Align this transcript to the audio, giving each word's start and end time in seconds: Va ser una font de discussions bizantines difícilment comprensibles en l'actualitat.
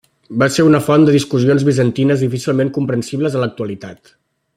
Va 0.43 0.45
ser 0.53 0.63
una 0.67 0.79
font 0.85 1.03
de 1.07 1.13
discussions 1.15 1.65
bizantines 1.67 2.23
difícilment 2.27 2.73
comprensibles 2.79 3.37
en 3.41 3.45
l'actualitat. 3.45 4.15